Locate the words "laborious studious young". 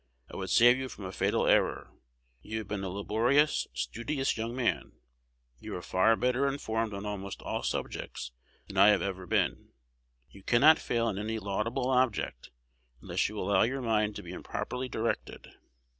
2.89-4.55